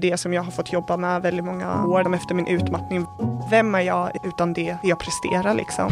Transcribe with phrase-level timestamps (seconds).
[0.00, 3.06] Det som jag har fått jobba med väldigt många år efter min utmattning.
[3.50, 5.88] Vem är jag utan det jag presterar liksom?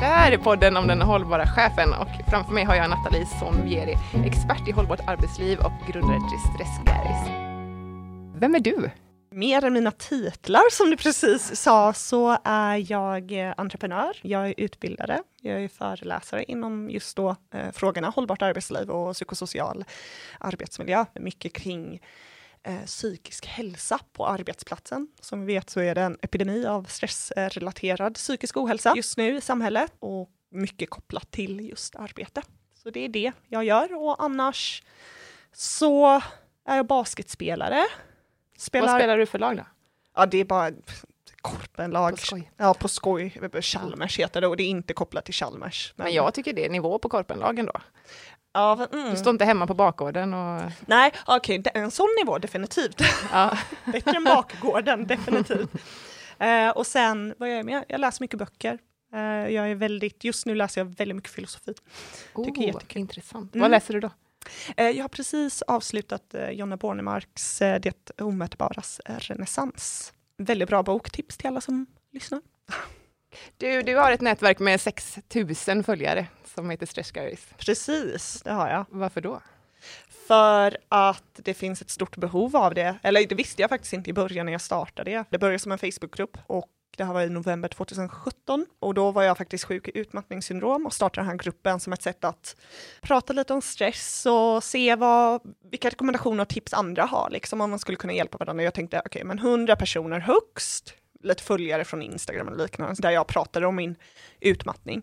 [0.00, 3.94] Det här är podden om den hållbara chefen och framför mig har jag Nathalie Sonvieri,
[4.24, 7.28] expert i hållbart arbetsliv och grundare till Stressgaris.
[8.34, 8.90] Vem är du?
[9.38, 14.54] Mer än mina titlar som du precis sa så är jag eh, entreprenör, jag är
[14.56, 19.84] utbildare, jag är föreläsare inom just då eh, frågorna hållbart arbetsliv och psykosocial
[20.40, 21.04] arbetsmiljö.
[21.14, 22.00] Mycket kring
[22.62, 25.08] eh, psykisk hälsa på arbetsplatsen.
[25.20, 29.40] Som vi vet så är det en epidemi av stressrelaterad psykisk ohälsa just nu i
[29.40, 32.42] samhället och mycket kopplat till just arbete.
[32.82, 34.82] Så det är det jag gör och annars
[35.52, 36.22] så
[36.64, 37.86] är jag basketspelare.
[38.58, 38.86] Spelar...
[38.86, 39.62] Vad spelar du för lag då?
[40.16, 40.70] Ja, det är bara
[41.42, 42.10] korpenlag.
[42.10, 42.50] På skoj.
[42.56, 43.50] Ja, på skoj.
[43.60, 45.92] Chalmers heter det och det är inte kopplat till Chalmers.
[45.96, 47.80] Men, men jag tycker det är nivå på korpenlagen då.
[48.52, 49.10] Ja, mm.
[49.10, 50.62] Du står inte hemma på bakgården och...
[50.86, 53.02] Nej, okej, okay, en sån nivå definitivt.
[53.32, 53.58] Ja.
[53.92, 55.74] Bättre än bakgården, definitivt.
[56.42, 57.84] Uh, och sen, vad gör jag mer?
[57.88, 58.78] Jag läser mycket böcker.
[59.14, 59.20] Uh,
[59.54, 61.74] jag är väldigt, just nu läser jag väldigt mycket filosofi.
[62.34, 63.54] Oh, Tycker intressant.
[63.54, 63.62] Mm.
[63.62, 64.10] Vad läser du då?
[64.80, 70.12] Uh, jag har precis avslutat Jonna Bornemarks Det omätbaras renässans.
[70.38, 72.40] Väldigt bra bok, tips till alla som lyssnar.
[73.56, 77.46] Du, du har ett nätverk med 6000 följare som heter Stress Guys.
[77.58, 78.86] Precis, det har jag.
[78.90, 79.40] Varför då?
[80.26, 82.98] För att det finns ett stort behov av det.
[83.02, 85.24] Eller det visste jag faktiskt inte i början när jag startade det.
[85.30, 86.66] Det började som en Facebookgrupp och
[86.98, 90.92] det här var i november 2017 och då var jag faktiskt sjuk i utmattningssyndrom och
[90.92, 92.56] startade den här gruppen som ett sätt att
[93.00, 97.70] prata lite om stress och se vad, vilka rekommendationer och tips andra har, liksom om
[97.70, 98.64] man skulle kunna hjälpa varandra.
[98.64, 103.10] Jag tänkte, okej, okay, men 100 personer högst, lite följare från Instagram och liknande, där
[103.10, 103.96] jag pratade om min
[104.40, 105.02] utmattning.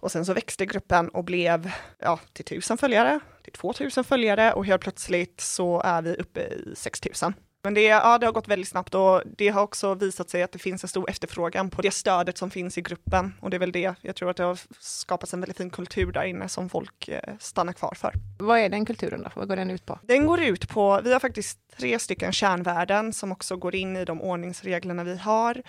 [0.00, 4.66] Och sen så växte gruppen och blev ja, till 1000 följare, till 2000 följare och
[4.66, 7.34] helt plötsligt så är vi uppe i 6000.
[7.68, 10.52] Men det, ja, det har gått väldigt snabbt och det har också visat sig att
[10.52, 13.34] det finns en stor efterfrågan på det stödet som finns i gruppen.
[13.40, 16.12] Och det är väl det, jag tror att det har skapats en väldigt fin kultur
[16.12, 18.12] där inne som folk eh, stannar kvar för.
[18.38, 19.30] Vad är den kulturen då?
[19.34, 19.98] Vad går den ut på?
[20.02, 24.04] Den går ut på, vi har faktiskt tre stycken kärnvärden som också går in i
[24.04, 25.62] de ordningsreglerna vi har.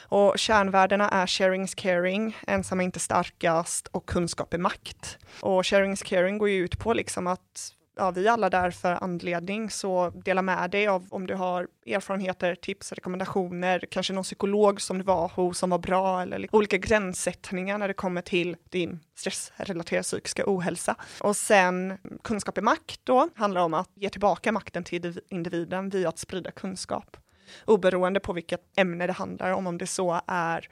[0.00, 5.18] Och kärnvärdena är sharing is caring, ensam är inte starkast och kunskap är makt.
[5.40, 8.70] Och sharing is caring går ju ut på liksom att ja, vi är alla där
[8.70, 14.24] för anledning, så dela med dig av om du har erfarenheter, tips, rekommendationer, kanske någon
[14.24, 18.56] psykolog som du var hos som var bra eller olika gränssättningar när det kommer till
[18.70, 20.96] din stressrelaterade psykiska ohälsa.
[21.20, 26.08] Och sen kunskap är makt då, handlar om att ge tillbaka makten till individen via
[26.08, 27.16] att sprida kunskap.
[27.64, 30.68] Oberoende på vilket ämne det handlar om, om det så är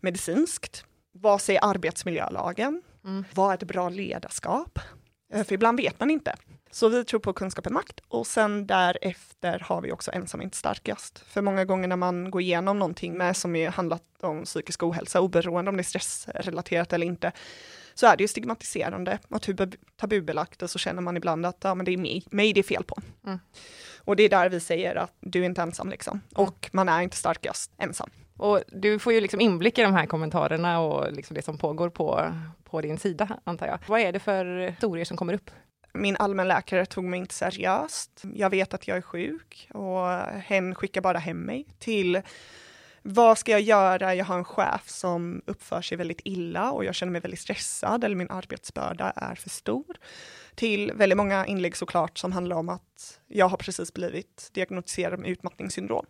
[0.00, 2.82] medicinskt, vad säger arbetsmiljölagen?
[3.04, 3.24] Mm.
[3.34, 4.78] Vad är ett bra ledarskap?
[5.32, 6.34] För ibland vet man inte.
[6.70, 10.56] Så vi tror på kunskap är makt och sen därefter har vi också ensam inte
[10.56, 11.18] starkast.
[11.18, 15.20] För många gånger när man går igenom någonting med som är handlat om psykisk ohälsa,
[15.20, 17.32] oberoende om det är stressrelaterat eller inte,
[17.94, 19.48] så är det ju stigmatiserande och
[19.96, 22.64] tabubelagt och så känner man ibland att ja, men det är mig, mig det är
[22.64, 22.96] fel på.
[23.26, 23.38] Mm.
[23.98, 26.20] Och det är där vi säger att du är inte ensam liksom.
[26.34, 28.10] Och man är inte starkast ensam.
[28.36, 31.90] Och du får ju liksom inblick i de här kommentarerna och liksom det som pågår
[31.90, 33.78] på, på din sida, antar jag.
[33.86, 35.50] Vad är det för historier som kommer upp?
[35.92, 38.22] Min allmänläkare tog mig inte seriöst.
[38.34, 42.22] Jag vet att jag är sjuk och hen skickar bara hem mig till
[43.02, 44.14] vad ska jag göra?
[44.14, 48.04] Jag har en chef som uppför sig väldigt illa och jag känner mig väldigt stressad
[48.04, 49.96] eller min arbetsbörda är för stor.
[50.54, 55.30] Till väldigt många inlägg såklart som handlar om att jag har precis blivit diagnostiserad med
[55.30, 56.06] utmattningssyndrom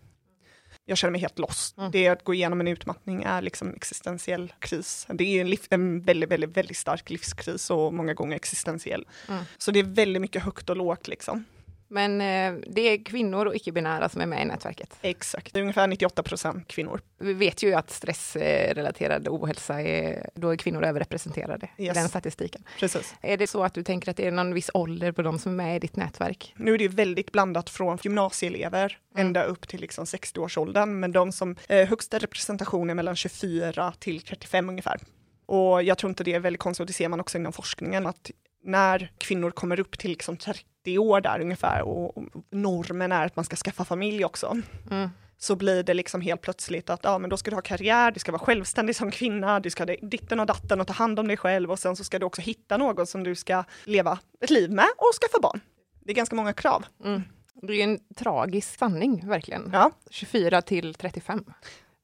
[0.84, 1.78] jag känner mig helt lost.
[1.78, 1.90] Mm.
[1.90, 5.06] Det att gå igenom en utmattning är liksom existentiell kris.
[5.08, 9.06] Det är en, en väldigt, väldigt, väldigt stark livskris och många gånger existentiell.
[9.28, 9.44] Mm.
[9.58, 11.44] Så det är väldigt mycket högt och lågt liksom.
[11.90, 14.96] Men eh, det är kvinnor och icke-binära som är med i nätverket?
[15.02, 17.00] Exakt, ungefär 98 procent kvinnor.
[17.18, 21.96] Vi vet ju att stressrelaterad ohälsa, är, då är kvinnor överrepresenterade yes.
[21.96, 22.64] i den statistiken.
[22.78, 23.14] Precis.
[23.20, 25.52] Är det så att du tänker att det är någon viss ålder på de som
[25.52, 26.54] är med i ditt nätverk?
[26.56, 29.26] Nu är det väldigt blandat från gymnasieelever mm.
[29.26, 34.20] ända upp till liksom 60-årsåldern, men de som eh, högsta representation är mellan 24 till
[34.22, 35.00] 35 ungefär.
[35.46, 38.06] Och jag tror inte det är väldigt konstigt, och det ser man också inom forskningen,
[38.06, 38.30] att
[38.64, 40.36] när kvinnor kommer upp till liksom
[40.84, 44.56] 30 år där ungefär och normen är att man ska skaffa familj också.
[44.90, 45.10] Mm.
[45.38, 48.20] Så blir det liksom helt plötsligt att ja, men då ska du ha karriär, du
[48.20, 51.28] ska vara självständig som kvinna, du ska ha ditten och datten och ta hand om
[51.28, 54.50] dig själv och sen så ska du också hitta någon som du ska leva ett
[54.50, 55.60] liv med och skaffa barn.
[56.00, 56.84] Det är ganska många krav.
[57.04, 57.22] Mm.
[57.62, 59.70] Det är en tragisk sanning verkligen.
[59.72, 59.90] Ja.
[60.10, 61.44] 24 till 35.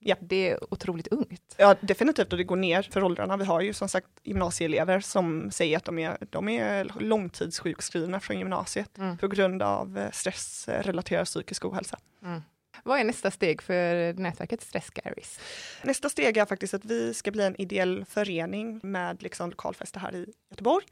[0.08, 0.16] Ja.
[0.20, 1.54] Det är otroligt ungt.
[1.56, 3.36] Ja, definitivt, och det går ner för åldrarna.
[3.36, 8.38] Vi har ju som sagt gymnasieelever som säger att de är, de är långtidssjukskrivna från
[8.38, 9.18] gymnasiet Mm.
[9.18, 11.98] på grund av eh, stressrelaterad psykisk ohälsa.
[12.24, 12.42] Mm.
[12.84, 15.40] Vad är nästa steg för nätverket Stress Garris?
[15.82, 20.14] Nästa steg är faktiskt att vi ska bli en ideell förening med liksom lokalfäste här
[20.14, 20.86] i Göteborg.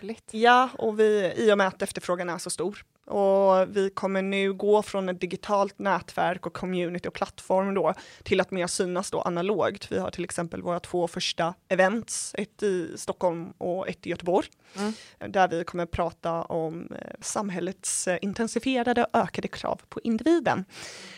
[0.00, 0.28] Roligt.
[0.30, 2.84] Ja, och vi, i och med att efterfrågan är så stor.
[3.04, 8.40] Och vi kommer nu gå från ett digitalt nätverk och community och plattform då till
[8.40, 9.92] att mer synas då analogt.
[9.92, 14.48] Vi har till exempel våra två första events, ett i Stockholm och ett i Göteborg,
[14.76, 14.92] Mm.
[15.32, 20.64] där vi kommer prata om eh, samhällets eh, intensifierade och ökade krav på individen.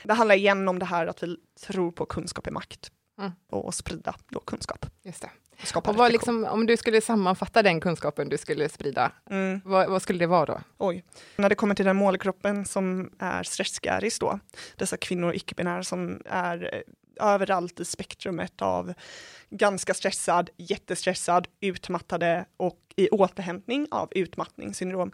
[0.05, 1.37] Det handlar igen om det här att vi
[1.67, 3.33] tror på kunskap i makt Mm.
[3.51, 4.87] och sprida då kunskap.
[5.03, 5.31] Just det.
[5.63, 9.61] Och skapa Och vad liksom, om du skulle sammanfatta den kunskapen du skulle sprida, Mm.
[9.65, 10.61] vad, vad skulle det vara då?
[10.79, 11.05] Oj.
[11.37, 14.41] När det kommer till den målgruppen som är stressgaris då,
[14.77, 16.81] dessa kvinnor och icke-binära som är eh,
[17.35, 18.95] överallt i spektrumet av
[19.51, 25.13] ganska stressad, jättestressad, utmattade och i återhämtning av utmattningssyndrom,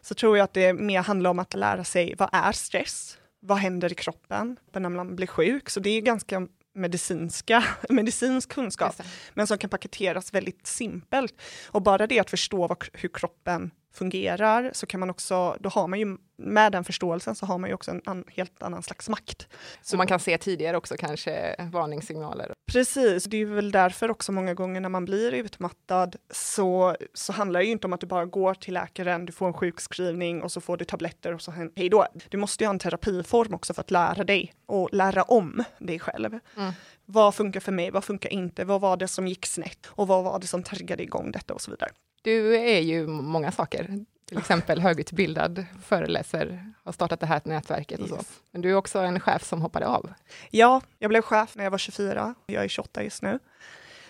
[0.00, 3.18] så tror jag att det mer handlar om att lära sig vad är stress?
[3.40, 5.70] Vad händer i kroppen när man blir sjuk?
[5.70, 9.02] Så det är ganska medicinska, medicinsk kunskap
[9.34, 11.34] men som kan paketeras väldigt simpelt.
[11.70, 15.88] Och bara det att förstå vad, hur kroppen fungerar, så kan man också, då har
[15.88, 19.08] man ju, med den förståelsen så har man ju också en an, helt annan slags
[19.08, 19.48] makt.
[19.82, 22.52] Så man kan se tidigare också kanske varningssignaler.
[22.72, 27.60] Precis, det är väl därför också många gånger när man blir utmattad så, så handlar
[27.60, 30.52] det ju inte om att du bara går till läkaren, du får en sjukskrivning och
[30.52, 32.06] så får du tabletter och så hej då.
[32.28, 35.98] Du måste ju ha en terapiform också för att lära dig och lära om dig
[35.98, 36.38] själv.
[36.56, 36.72] Mm.
[37.04, 40.24] Vad funkar för mig, vad funkar inte, vad var det som gick snett och vad
[40.24, 41.90] var det som triggade igång detta och så vidare.
[42.22, 48.08] Du är ju många saker, till exempel högutbildad, föreläser, har startat det här nätverket och
[48.08, 48.18] så.
[48.50, 50.12] Men du är också en chef som hoppade av.
[50.50, 52.34] Ja, jag blev chef när jag var 24.
[52.46, 53.38] Jag är 28 just nu.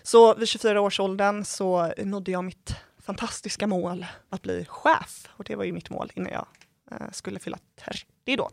[0.03, 5.29] Så vid 24-årsåldern så nådde jag mitt fantastiska mål att bli chef.
[5.31, 6.47] Och det var ju mitt mål innan jag
[6.91, 8.07] eh, skulle fylla 30
[8.37, 8.51] då.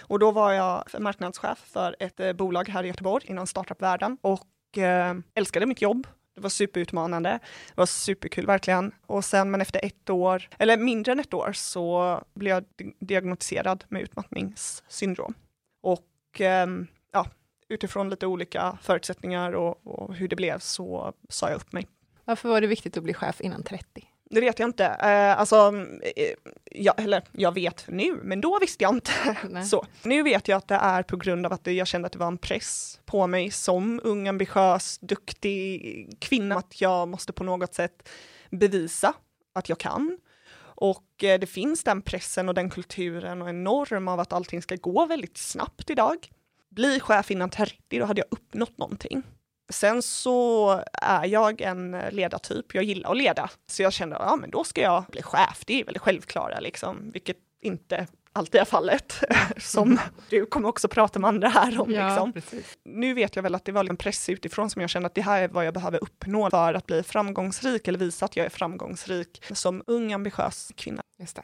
[0.00, 4.78] Och då var jag marknadschef för ett eh, bolag här i Göteborg inom startup-världen och
[4.78, 6.06] eh, älskade mitt jobb.
[6.40, 7.38] Det var superutmanande.
[7.68, 8.92] Det var superkul verkligen.
[9.06, 12.64] Och sen, men efter ett år, eller mindre än ett år, så blev jag
[12.98, 15.34] diagnostiserad med utmattningssyndrom.
[15.82, 16.66] Och eh,
[17.12, 17.26] ja,
[17.68, 21.86] utifrån lite olika förutsättningar och, och hur det blev så sa jag upp mig.
[22.24, 24.09] Varför var det viktigt att bli chef innan 30?
[24.30, 24.84] Det vet jag inte.
[24.84, 25.72] Eh, alltså,
[26.16, 26.34] eh,
[26.70, 29.12] ja, eller jag vet nu, men då visste jag inte.
[29.50, 29.64] Nej.
[29.64, 29.86] Så.
[30.02, 32.26] Nu vet jag att det är på grund av att jag kände att det var
[32.26, 38.08] en press på mig som ung, ambitiös, duktig kvinna, att jag måste på något sätt
[38.50, 39.14] bevisa
[39.52, 40.18] att jag kan.
[40.62, 44.62] Och eh, det finns den pressen och den kulturen och en norm av att allting
[44.62, 46.30] ska gå väldigt snabbt idag.
[46.68, 49.22] Bli chef innan 30, då hade jag uppnått någonting.
[49.70, 53.50] Sen så är jag en ledartyp, jag gillar att leda.
[53.66, 56.60] Så jag kände, ja men då ska jag bli chef, det är väl det självklara
[56.60, 59.22] liksom, vilket inte alltid är fallet.
[59.56, 61.90] Som du kommer också prata med andra här om.
[61.90, 62.32] liksom.
[62.32, 62.78] precis.
[62.84, 65.22] Nu vet jag väl att det var en press utifrån som jag kände att det
[65.22, 68.50] här är vad jag behöver uppnå för att bli framgångsrik eller visa att jag är
[68.50, 71.02] framgångsrik som ung ambitiös kvinna.
[71.18, 71.42] Just det.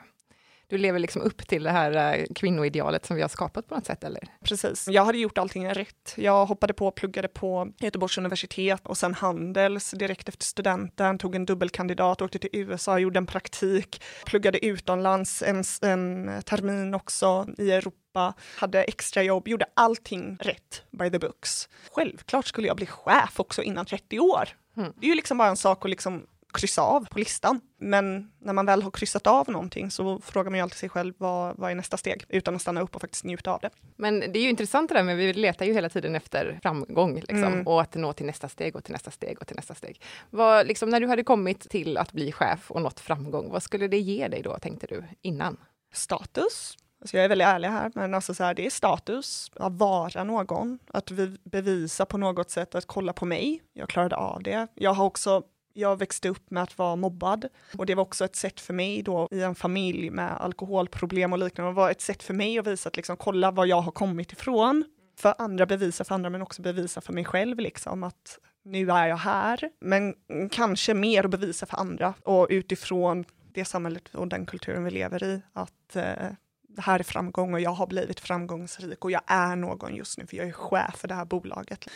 [0.68, 3.86] Du lever liksom upp till det här eh, kvinnoidealet som vi har skapat på något
[3.86, 4.22] sätt, eller?
[4.44, 4.88] Precis.
[4.88, 6.14] Jag hade gjort allting rätt.
[6.16, 11.34] Jag hoppade på och pluggade på Göteborgs universitet och sen Handels direkt efter studenten, tog
[11.34, 17.70] en dubbelkandidat, åkte till USA, gjorde en praktik, pluggade utomlands en, en termin också i
[17.70, 21.68] Europa, hade extra jobb, gjorde allting rätt by the books.
[21.92, 24.48] Självklart skulle jag bli chef också innan 30 år.
[24.76, 24.92] Mm.
[24.96, 27.60] Det är ju liksom bara en sak att liksom kryssa av på listan.
[27.78, 31.14] Men när man väl har kryssat av någonting så frågar man ju alltid sig själv
[31.18, 33.70] vad, vad är nästa steg utan att stanna upp och faktiskt njuta av det.
[33.96, 37.14] Men det är ju intressant det där med, vi letar ju hela tiden efter framgång,
[37.14, 37.66] liksom, Mm.
[37.66, 40.02] och att nå till nästa steg och till nästa steg och till nästa steg.
[40.30, 43.88] Vad, liksom, när du hade kommit till att bli chef och nått framgång, vad skulle
[43.88, 45.56] det ge dig då, tänkte du, innan?
[45.92, 46.76] status.
[47.00, 50.24] Alltså jag är väldigt ärlig här, men alltså så här, det är status att vara
[50.24, 54.68] någon, att vi bevisa på något sätt, att kolla på mig, jag klarade av det.
[54.74, 55.42] Jag har också,
[55.76, 59.02] jag växte upp med att vara mobbad och det var också ett sätt för mig
[59.02, 62.66] då i en familj med alkoholproblem och liknande, det var ett sätt för mig att
[62.66, 64.84] visa att liksom kolla var jag har kommit ifrån,
[65.18, 69.06] för andra bevisa för andra men också bevisa för mig själv liksom att nu är
[69.06, 70.14] jag här, men
[70.50, 75.24] kanske mer att bevisa för andra och utifrån det samhället och den kulturen vi lever
[75.24, 76.30] i, att eh,
[76.68, 80.26] det här är framgång och jag har blivit framgångsrik och jag är någon just nu
[80.26, 81.88] för jag är chef för det här bolaget.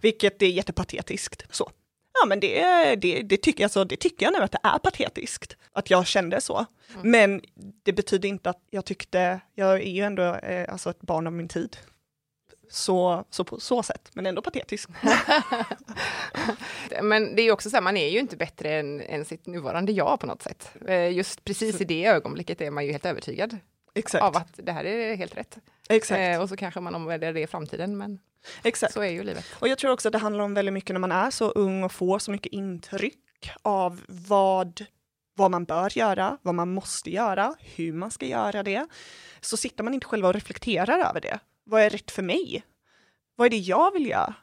[0.00, 1.46] Vilket är jättepatetiskt.
[1.50, 1.70] Så.
[2.20, 5.56] Ja men det, det, det, tycker, alltså, det tycker jag nu att det är patetiskt,
[5.72, 6.66] att jag kände så.
[6.94, 7.10] Mm.
[7.10, 7.40] Men
[7.82, 11.32] det betyder inte att jag tyckte, jag är ju ändå eh, alltså ett barn av
[11.32, 11.76] min tid.
[12.70, 14.88] Så, så på så sätt, men ändå patetisk.
[17.02, 19.46] Men det är ju också så här, man är ju inte bättre än, än sitt
[19.46, 20.70] nuvarande jag på något sätt.
[20.86, 23.58] Eh, Just precis i det ögonblicket är man ju helt övertygad
[23.94, 24.24] Exakt.
[24.24, 25.58] av att det här är helt rätt.
[25.88, 26.20] Exakt.
[26.20, 28.18] Eh, och så kanske man omvärderar det i framtiden, men
[28.62, 28.92] Exakt.
[28.92, 29.44] så är ju livet.
[29.58, 31.84] Och jag tror också att det handlar om väldigt mycket när man är så ung
[31.84, 34.84] och får så mycket intryck av vad,
[35.34, 38.86] vad man bör göra, vad man måste göra, hur man ska göra det.
[39.40, 41.38] Så sitter man inte själv och reflekterar över det.
[41.64, 42.62] Vad är rätt för mig?
[43.36, 44.34] Vad är det jag vill göra?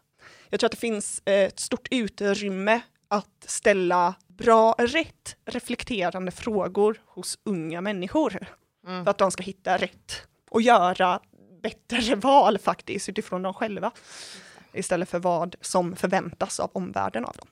[0.49, 7.01] Jag tror att det finns eh, ett stort utrymme att ställa bra, rätt reflekterande frågor
[7.05, 8.47] hos unga människor.
[8.87, 9.03] Mm.
[9.03, 11.19] För att de ska hitta rätt och göra
[11.61, 13.91] bättre val faktiskt utifrån dem själva.
[14.73, 17.47] Istället för vad som förväntas av omvärlden av dem.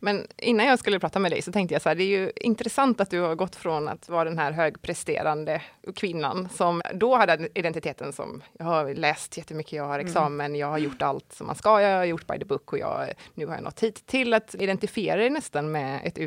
[0.00, 2.32] Men innan jag skulle prata med dig så tänkte jag så här, det är ju
[2.36, 5.62] intressant att du har gått från att vara den här högpresterande
[5.96, 10.78] kvinnan som då hade identiteten som jag har läst jättemycket, jag har examen, jag har
[10.78, 13.54] gjort allt som man ska, jag har gjort by the book och jag, nu har
[13.54, 16.18] jag nått hit, till att identifiera dig nästan med ett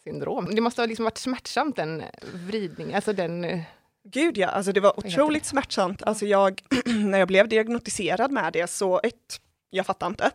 [0.00, 0.54] utmattningssyndrom.
[0.54, 2.02] Det måste ha liksom varit smärtsamt den
[2.46, 3.60] vridningen, alltså den eh,
[4.04, 6.02] Gud ja, alltså det var otroligt smärtsamt.
[6.02, 9.40] Alltså jag, när jag blev diagnostiserad med det så ett,
[9.70, 10.30] jag fattar inte.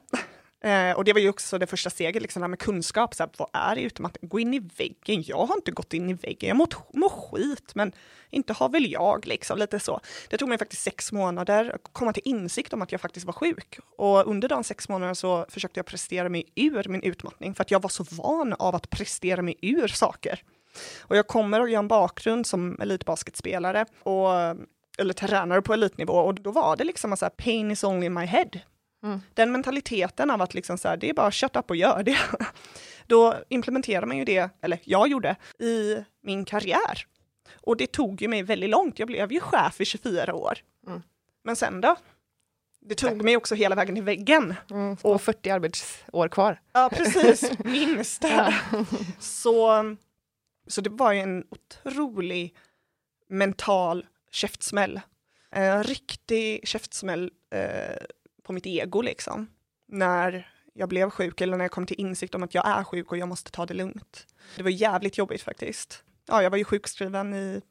[0.63, 3.15] Eh, och det var ju också det första steget, liksom det här med kunskap.
[3.15, 4.29] Så här, vad är utmattning?
[4.29, 5.23] Gå in i väggen.
[5.27, 6.47] Jag har inte gått in i väggen.
[6.47, 7.91] Jag mår, mår skit, men
[8.29, 9.57] inte har väl jag liksom.
[9.57, 9.99] Lite så.
[10.29, 13.33] Det tog mig faktiskt sex månader att komma till insikt om att jag faktiskt var
[13.33, 13.79] sjuk.
[13.97, 17.71] Och under de sex månaderna så försökte jag prestera mig ur min utmattning för att
[17.71, 20.41] jag var så van av att prestera mig ur saker.
[21.01, 24.29] Och jag kommer och jag en bakgrund som elitbasketspelare och
[24.97, 28.13] eller tränare på elitnivå och då var det liksom så här, pain is only in
[28.13, 28.49] my head.
[29.05, 29.21] Mm.
[29.33, 32.17] Den mentaliteten av att liksom så här, det är bara shut up och gör det.
[33.07, 37.07] Då implementerar man ju det, eller jag gjorde, i min karriär.
[37.53, 38.99] Och det tog ju mig väldigt långt.
[38.99, 40.57] Jag blev ju chef i 24 år.
[40.87, 41.01] Mm.
[41.43, 41.95] Men sen då?
[42.81, 44.55] Det tog mig också hela vägen till väggen.
[44.71, 46.61] mm, och 40 arbetsår kvar.
[46.73, 47.51] Ja, precis.
[47.63, 48.23] Minst.
[49.19, 49.83] så,
[50.67, 52.55] så det var ju en otrolig
[53.29, 55.01] mental käftsmäll.
[55.51, 57.97] En riktig käftsmäll eh,
[58.45, 59.47] på mitt ego liksom.
[59.87, 63.11] När jag blev sjuk eller när jag kom till insikt om att jag är sjuk
[63.11, 64.27] och jag måste ta det lugnt.
[64.55, 66.03] Det var jävligt jobbigt faktiskt.
[66.27, 67.61] Ja, jag var ju sjukskriven i,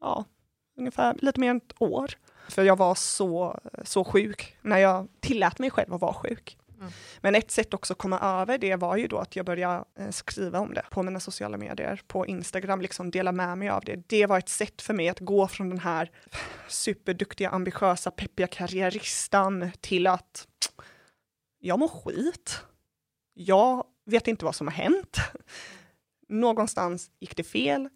[0.00, 0.24] ja,
[0.76, 2.10] ungefär lite mer än ett år.
[2.48, 6.57] För jag var så, så sjuk när jag tillät mig själv att vara sjuk.
[6.80, 6.92] Mm.
[7.20, 10.10] Men ett sätt också att komma över det var ju då att jag började eh,
[10.10, 13.96] skriva om det på mina sociala medier, på Instagram, liksom dela med mig av det.
[14.08, 16.10] Det var ett sätt för mig att gå från den här
[16.68, 20.48] superduktiga, ambitiösa, peppiga karriäristan till att
[21.58, 22.60] jag mår skit.
[23.34, 25.16] Jag vet inte vad som har hänt.
[26.28, 27.88] Någonstans gick det fel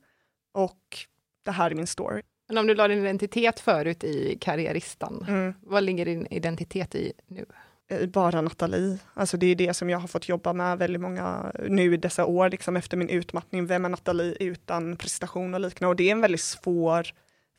[0.52, 0.96] och
[1.44, 2.22] det här är min story.
[2.48, 5.54] Men om du la din identitet förut i karriäristan, Mm.
[5.62, 7.46] vad ligger din identitet i nu?
[7.92, 8.98] Eh, bara Nathalie.
[9.14, 12.26] Alltså det är det som jag har fått jobba med väldigt många nu i dessa
[12.26, 13.66] år, liksom efter min utmattning.
[13.66, 15.90] Vem är Nathalie utan prestation och liknande?
[15.90, 17.06] Och det är en väldigt svår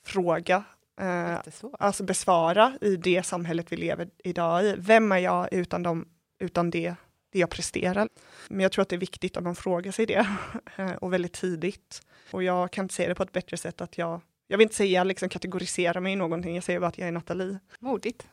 [0.06, 0.64] fråga
[1.00, 1.38] eh,
[1.80, 4.76] alltså besvara i det samhället vi lever idag i.
[4.78, 6.06] Vem är jag utan, dem,
[6.40, 6.96] utan det,
[7.32, 8.10] det jag presterar?
[8.48, 10.28] Men jag tror att det är viktigt att man frågar sig det
[10.76, 12.02] eh, och väldigt tidigt.
[12.32, 14.76] Och jag kan inte säga det på ett bättre sätt att jag, jag vill inte
[14.76, 17.60] säga liksom kategorisera mig i någonting, jag säger bara att jag är Nathalie.
[17.80, 18.28] Modigt.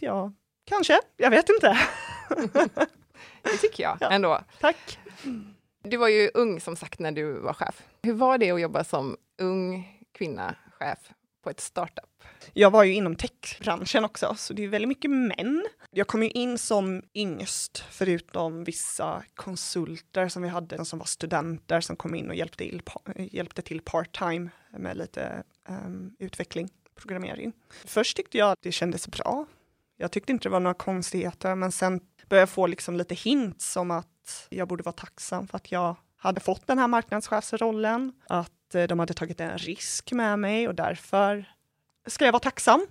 [0.00, 0.32] Ja,
[0.68, 1.78] kanske, jag vet inte.
[3.42, 4.10] Det tycker jag Ja.
[4.10, 4.40] ändå.
[4.60, 4.98] Tack.
[5.82, 7.82] Du var ju ung som sagt när du var chef.
[8.02, 10.98] Hur var det att jobba som ung kvinna, chef
[11.44, 12.04] på ett startup?
[12.52, 15.66] Jag var ju inom techbranschen också, så det är väldigt mycket män.
[15.90, 21.80] Jag kom ju in som yngst, förutom vissa konsulter som vi hade, som var studenter
[21.80, 22.82] som kom in och hjälpte till,
[23.16, 27.52] hjälpte till part-time med lite ehm, utveckling, programmering.
[27.84, 29.46] Först tyckte jag att det kändes bra.
[30.00, 33.76] Jag tyckte inte det var några konstigheter, men sen började jag få liksom lite hints
[33.76, 38.74] om att jag borde vara tacksam för att jag hade fått den här marknadschefsrollen, att
[38.74, 41.52] eh, de hade tagit en risk med mig och därför
[42.06, 42.86] ska jag vara tacksam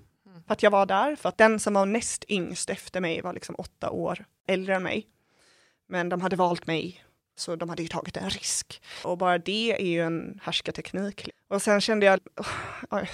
[0.47, 3.33] för att jag var där, för att den som var näst yngst efter mig var
[3.33, 5.07] liksom åtta år äldre än mig.
[5.87, 7.03] Men de hade valt mig,
[7.39, 8.81] så de hade ju tagit en risk.
[9.03, 11.29] Och bara det är ju en härskarteknik.
[11.49, 12.19] Och sen kände jag,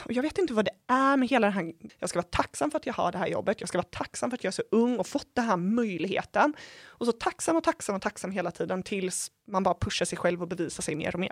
[0.10, 2.78] jag vet inte vad det är med hela den här, jag ska vara tacksam för
[2.78, 4.64] att jag har det här jobbet, jag ska vara tacksam för att jag är så
[4.72, 6.54] ung och fått den här möjligheten.
[6.86, 10.42] Och så tacksam och tacksam och tacksam hela tiden tills man bara pushar sig själv
[10.42, 11.32] och bevisar sig mer och mer.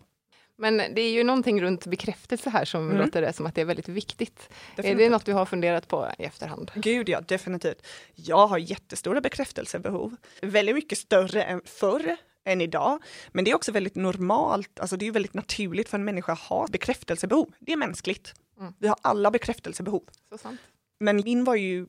[0.57, 2.97] Men det är ju någonting runt bekräftelse här som Mm.
[3.05, 4.39] låter det som att det är väldigt viktigt.
[4.39, 5.11] Är det Definitivt.
[5.11, 6.71] något du har funderat på i efterhand?
[6.75, 7.87] Gud ja, definitivt.
[8.15, 10.15] Jag har jättestora bekräftelsebehov.
[10.41, 13.03] Väldigt mycket större än förr än idag.
[13.31, 16.39] Men det är också väldigt normalt, alltså det är väldigt naturligt för en människa att
[16.39, 17.53] ha bekräftelsebehov.
[17.59, 18.33] Det är mänskligt.
[18.59, 18.73] Mm.
[18.79, 20.03] Vi har alla bekräftelsebehov.
[20.29, 20.59] Så sant.
[20.99, 21.87] Men min var ju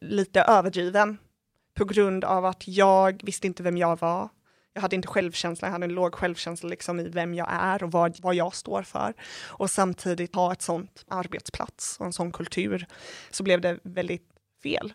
[0.00, 1.18] lite överdriven
[1.74, 4.28] på grund av att jag visste inte vem jag var.
[4.74, 7.92] Jag hade inte självkänsla, jag hade en låg självkänsla liksom i vem jag är och
[7.92, 9.14] vad, vad jag står för.
[9.46, 12.86] Och samtidigt ha ett sånt arbetsplats och en sån kultur
[13.30, 14.28] så blev det väldigt
[14.62, 14.92] fel.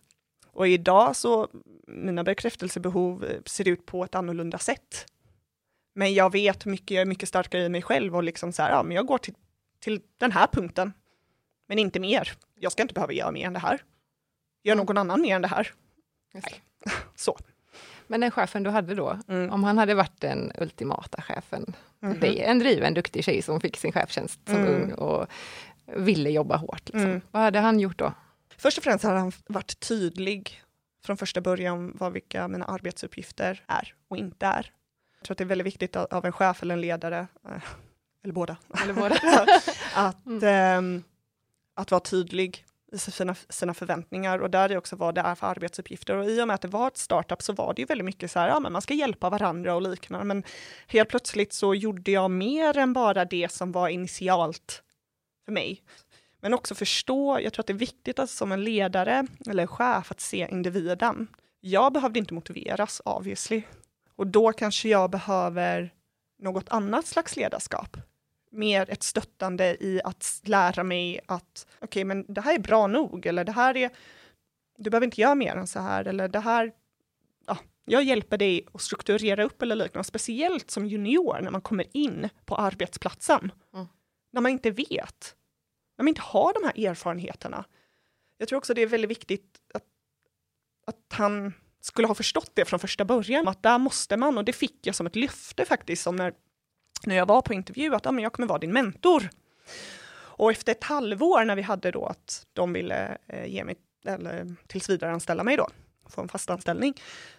[0.58, 1.48] Och idag så,
[1.88, 5.06] mina bekräftelsebehov ser ut på ett annorlunda sätt.
[5.96, 8.72] Men jag vet mycket, jag är mycket starkare i mig själv och liksom så här,
[8.72, 9.34] ja men jag går till,
[9.80, 10.94] till den här punkten.
[11.68, 12.32] Men inte mer.
[12.60, 13.82] Jag ska inte behöva göra mer än det här.
[14.64, 15.74] Gör någon annan mer än det här.
[16.34, 16.62] Nej.
[17.16, 17.38] Så.
[18.08, 19.52] Men den chefen du hade då, mm.
[19.52, 22.20] om han hade varit den ultimata chefen, mm.
[22.20, 24.74] dig, en driven, duktig tjej som fick sin chefstjänst som mm.
[24.74, 25.28] ung och
[25.86, 26.82] ville jobba hårt.
[26.86, 27.10] Liksom.
[27.10, 27.22] Mm.
[27.32, 28.14] Vad hade han gjort då?
[28.58, 30.64] Först och främst hade han varit tydlig
[31.06, 34.72] från första början vad vilka mina arbetsuppgifter är och inte är.
[35.18, 37.64] Jag tror att det är väldigt viktigt av en chef eller en ledare, eh,
[38.24, 39.16] eller båda, eller båda.
[39.96, 41.04] att, ähm,
[41.74, 45.48] att vara tydlig i sina, sina förväntningar och där är också vad det är för
[45.48, 46.16] arbetsuppgifter.
[46.16, 48.32] Och i och med att det var ett startup så var det ju väldigt mycket
[48.32, 50.26] så här, ja men man ska hjälpa varandra och liknande.
[50.26, 50.44] Men
[50.88, 54.84] helt plötsligt så gjorde jag mer än bara det som var initialt
[55.46, 55.84] för mig.
[56.42, 60.12] Men också förstå, jag tror att det är viktigt att som en ledare eller chef
[60.12, 61.28] att se individen.
[61.60, 63.62] Jag behövde inte motiveras obviously.
[64.16, 65.94] Och då kanske jag behöver
[66.40, 67.98] något annat slags ledarskap
[68.52, 72.88] mer ett stöttande i att lära mig att okej, okay, men det här är bra
[72.88, 73.90] nog eller det här är,
[74.78, 76.72] du behöver inte göra mer än så här eller det här,
[77.48, 81.86] ja, jag hjälper dig att strukturera upp eller liknande, speciellt som junior när man kommer
[81.92, 83.52] in på arbetsplatsen.
[83.74, 83.88] Mm.
[84.32, 85.36] När man inte vet,
[85.98, 87.66] när man inte har de här erfarenheterna.
[88.38, 89.84] Jag tror också det är väldigt viktigt att,
[90.88, 94.54] att han skulle ha förstått det från första början, att där måste man, och det
[94.54, 96.34] fick jag som ett löfte faktiskt, som när
[97.06, 99.30] när jag var på intervju att ah, men jag kommer vara din mentor.
[100.14, 103.76] Och efter ett halvår när vi hade då att de ville eh, ge mig,
[104.06, 105.68] eller tills vidare anställa mig då,
[106.10, 106.94] få en fast anställning,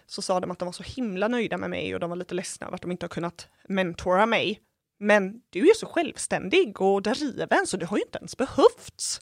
[0.05, 2.35] så sa de att de var så himla nöjda med mig och de var lite
[2.35, 4.61] ledsna över att de inte har kunnat mentora mig.
[4.99, 9.21] Men du är så självständig och driven så det har ju inte ens behövts.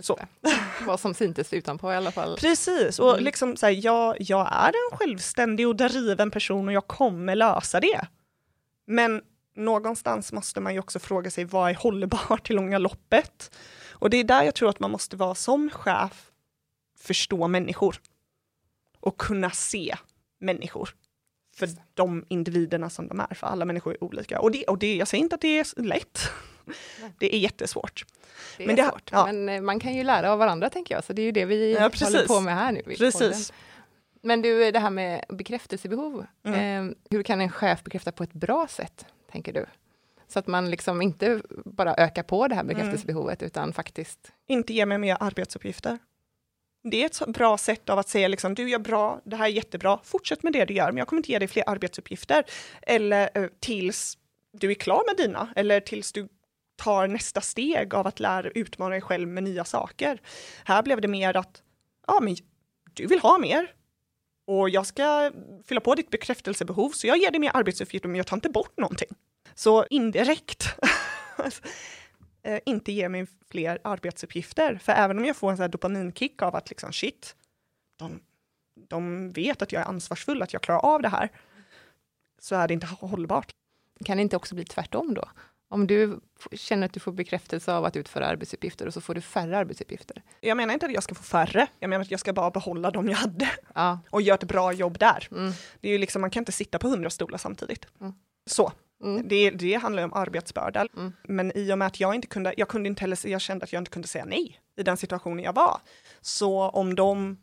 [0.00, 0.18] Så.
[0.86, 2.36] Vad som syntes utanpå i alla fall.
[2.36, 3.24] Precis, och mm.
[3.24, 7.80] liksom så här, jag, jag är en självständig och driven person och jag kommer lösa
[7.80, 8.06] det.
[8.86, 9.22] Men
[9.56, 13.56] någonstans måste man ju också fråga sig vad är hållbart i långa loppet?
[13.90, 16.30] Och det är där jag tror att man måste vara som chef,
[16.98, 18.00] förstå människor
[19.00, 19.96] och kunna se
[20.40, 20.94] människor
[21.58, 24.40] för de individerna som de är, för alla människor är olika.
[24.40, 26.30] Och, det, och det, jag säger inte att det är lätt.
[27.18, 28.04] Det är jättesvårt.
[28.56, 29.26] Det är men, det, svårt, ja.
[29.26, 31.44] men eh, man kan ju lära av varandra tänker jag, så det är ju det
[31.44, 32.82] vi ja, håller på med här nu.
[32.82, 33.52] Precis.
[34.22, 36.88] Men du, det här med bekräftelsebehov, mm.
[36.88, 39.66] eh, hur kan en chef bekräfta på ett bra sätt, tänker du?
[40.28, 43.46] Så att man liksom inte bara ökar på det här bekräftelsebehovet, mm.
[43.46, 44.32] utan faktiskt...
[44.46, 45.98] Inte ge mig mer arbetsuppgifter.
[46.82, 49.50] Det är ett bra sätt av att säga liksom, du gör bra, det här är
[49.50, 52.44] jättebra, fortsätt med det du gör, men jag kommer inte ge dig fler arbetsuppgifter.
[52.82, 54.18] Eller eh, tills
[54.52, 56.28] du är klar med dina, eller tills du
[56.76, 60.20] tar nästa steg av att lära utmana dig själv med nya saker.
[60.64, 61.62] Här blev det mer att,
[62.06, 62.36] ja men
[62.94, 63.74] du vill ha mer,
[64.46, 65.32] och jag ska
[65.66, 68.78] fylla på ditt bekräftelsebehov, så jag ger dig mer arbetsuppgifter, men jag tar inte bort
[68.78, 69.08] någonting.
[69.54, 70.68] Så indirekt,
[71.36, 71.62] alltså,
[72.48, 74.78] eh, inte ge mig fler arbetsuppgifter.
[74.82, 77.36] För även om jag får en sån här dopaminkick av att liksom shit,
[77.96, 78.20] de,
[78.88, 81.28] de vet att jag är ansvarsfull, att jag klarar av det här,
[82.38, 83.52] så är det inte hållbart.
[84.04, 85.28] Kan det inte också bli tvärtom då?
[85.70, 86.20] Om du
[86.52, 90.22] känner att du får bekräftelse av att utföra arbetsuppgifter och så får du färre arbetsuppgifter.
[90.40, 92.90] Jag menar inte att jag ska få färre, jag menar att jag ska bara behålla
[92.90, 93.98] de jag hade ja.
[94.10, 95.28] och göra ett bra jobb där.
[95.30, 95.52] Mm.
[95.80, 97.86] Det är ju liksom, man kan inte sitta på hundra stolar samtidigt.
[98.00, 98.12] Mm.
[98.46, 98.72] Så.
[99.02, 99.28] Mm.
[99.28, 100.86] Det, det handlar om arbetsbörda.
[100.96, 101.12] Mm.
[101.22, 103.72] Men i och med att jag inte kunde, jag kunde inte heller, jag kände att
[103.72, 105.80] jag inte kunde säga nej i den situationen jag var.
[106.20, 107.38] Så om de,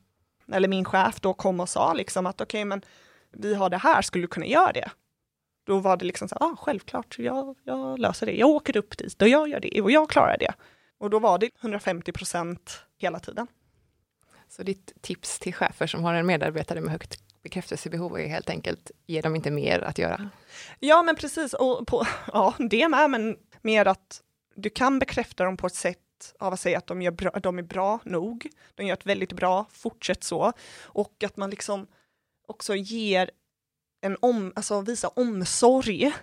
[0.51, 2.81] eller min chef då kom och sa liksom att okej okay, men
[3.31, 4.89] vi har det här, skulle du kunna göra det?
[5.65, 8.31] Då var det liksom så ah, självklart, jag, jag löser det.
[8.31, 10.53] Jag åker upp dit och jag gör det och jag klarar det.
[10.97, 13.47] Och då var det 150 procent hela tiden.
[14.49, 18.91] Så ditt tips till chefer som har en medarbetare med högt bekräftelsebehov är helt enkelt,
[19.07, 20.29] ge dem inte mer att göra?
[20.79, 21.53] Ja, men precis.
[21.53, 24.21] Och på, ja, det med, men mer att
[24.55, 25.99] du kan bekräfta dem på ett sätt
[26.39, 28.47] av att säga att de, gör bra, de är bra nog.
[28.75, 30.53] De gör ett väldigt bra, fortsätt så.
[30.83, 31.87] Och att man liksom
[32.47, 33.31] också ger
[34.01, 36.13] en om, alltså visa omsorg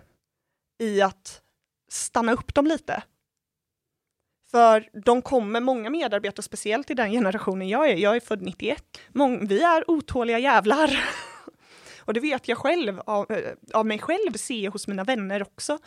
[0.78, 1.42] i att
[1.88, 3.02] stanna upp dem lite.
[4.52, 8.84] För de kommer, många medarbetare, speciellt i den generationen jag är, jag är född 91,
[9.08, 11.04] mång, vi är otåliga jävlar.
[12.00, 15.42] Och det vet jag själv, av, eh, av mig själv, ser jag hos mina vänner
[15.42, 15.78] också.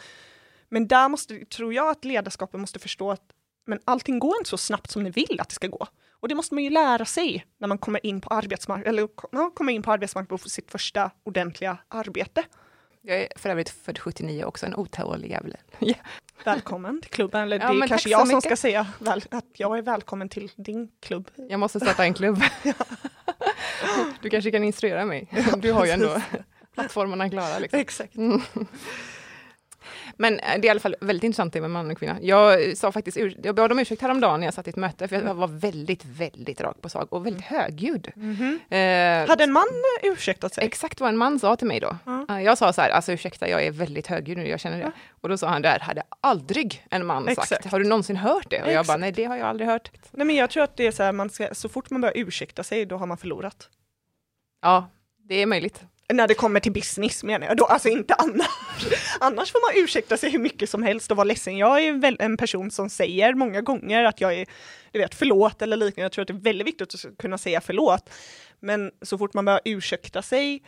[0.69, 3.21] Men där måste, tror jag att ledarskapet måste förstå att
[3.67, 5.87] men allting går inte så snabbt som ni vill att det ska gå.
[6.11, 9.51] Och det måste man ju lära sig när man kommer in på arbetsmarknaden, eller ja,
[9.55, 12.43] kommer in på arbetsmarknaden på sitt första ordentliga arbete.
[13.07, 15.57] Jag är för övrigt född 79 också, en otålig jävel.
[16.43, 19.77] Välkommen till klubben, eller ja, det är kanske jag som ska säga väl, att jag
[19.77, 21.29] är välkommen till din klubb.
[21.35, 22.41] Jag måste starta en klubb.
[24.21, 26.21] Du kanske kan instruera mig, du har ju ändå
[26.73, 27.59] plattformarna klara.
[27.59, 27.79] Liksom.
[27.79, 28.15] Exakt.
[28.15, 28.41] Mm.
[30.17, 32.17] Men eh, det är i alla fall väldigt intressant det med man och kvinna.
[32.21, 35.15] Jag sa faktiskt, jag bad om ursäkt häromdagen när jag satt i ett möte, för
[35.15, 38.11] jag var väldigt, väldigt rak på sak och väldigt högljudd.
[38.15, 39.23] Mm -hmm.
[39.23, 39.65] eh, Hade en man
[40.03, 40.65] ursäktat sig?
[40.65, 41.97] Exakt vad en man sa till mig då.
[42.05, 42.43] Mm.
[42.43, 44.83] Jag sa så här, alltså ursäkta, jag är väldigt högljudd nu, jag känner det.
[44.83, 44.95] Mm.
[45.21, 47.47] Och då sa han, där hade aldrig en man Exakt.
[47.47, 47.65] sagt.
[47.65, 48.63] Har du någonsin hört det?
[48.63, 49.91] Och jag bara, nej det har jag aldrig hört.
[50.11, 52.17] Nej men jag tror att det är så här, man ska, så fort man börjar
[52.17, 53.69] ursäkta sig, då har man förlorat.
[54.61, 58.47] Ja, det är möjligt när det kommer till business menar jag då, alltså inte annars.
[59.19, 61.57] annars får man ursäkta sig hur mycket som helst och vara ledsen.
[61.57, 64.45] Jag är väl en person som säger många gånger att jag är,
[64.91, 66.01] du vet, förlåt eller liknande.
[66.01, 68.09] Jag tror att det är väldigt viktigt att kunna säga förlåt.
[68.59, 70.63] Men så fort man börjar ursäkta sig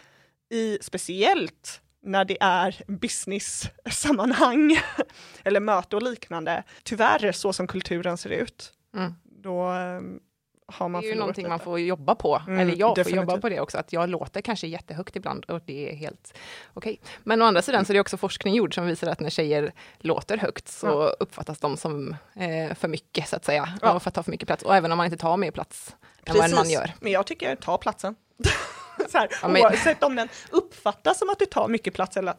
[0.50, 4.78] i speciellt när det är business-sammanhang
[5.44, 9.14] eller möte och liknande, tyvärr så som kulturen ser ut, mm.
[9.24, 10.20] då ehm,
[10.68, 13.10] har man Det är ju någonting man får jobba på, mm, eller jag definitivt.
[13.10, 16.38] får jobba på det också, att jag låter kanske jättehögt ibland och det är helt
[16.74, 17.00] okej.
[17.02, 17.12] Okay.
[17.24, 19.74] Men å andra sidan så är det också forskning gjord som visar att när tjejer
[19.98, 21.16] låter högt så ja.
[21.20, 23.94] uppfattas de som eh, för mycket så att säga, ja.
[23.94, 24.64] och för att ta för mycket plats.
[24.64, 26.42] Och även om man inte tar mer plats Precis.
[26.42, 26.94] än vad en man gör.
[27.00, 28.16] Men jag tycker ta platsen.
[29.10, 29.62] så här, ja, men...
[29.62, 32.34] Oavsett om den uppfattas som att du tar mycket plats eller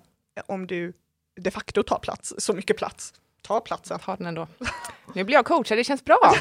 [0.46, 0.92] om du
[1.40, 3.98] de facto tar plats, så mycket plats ta platsen.
[3.98, 4.46] Ta den ändå.
[5.14, 6.34] Nu blir jag coachad, det känns bra.